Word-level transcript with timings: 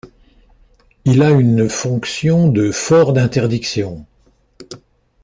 Il 1.05 1.21
a 1.21 1.29
une 1.29 1.69
fonction 1.69 2.47
de 2.47 2.71
fort 2.71 3.13
d’interdiction. 3.13 4.07